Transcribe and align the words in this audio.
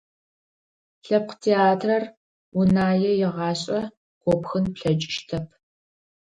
Лъэпкъ 1.05 1.35
театрэр 1.43 2.03
Унае 2.59 3.11
игъашӀэ 3.25 3.79
гопхын 4.23 4.65
плъэкӀыщтэп. 4.75 5.45